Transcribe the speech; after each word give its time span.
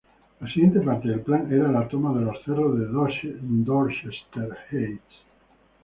La 0.39 0.47
siguiente 0.47 0.79
parte 0.79 1.09
del 1.09 1.21
plan 1.21 1.53
era 1.53 1.71
la 1.71 1.87
toma 1.87 2.11
de 2.17 2.25
los 2.25 2.41
cerros 2.43 2.75
de 2.79 2.87
Dorchester 2.87 4.57
Heights. 4.71 5.15